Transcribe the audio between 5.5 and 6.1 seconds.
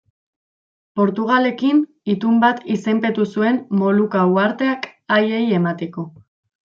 emateko.